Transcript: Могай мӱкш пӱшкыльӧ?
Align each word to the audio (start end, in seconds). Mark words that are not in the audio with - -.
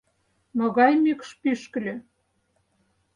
Могай 0.57 0.93
мӱкш 1.03 1.29
пӱшкыльӧ? 1.41 1.95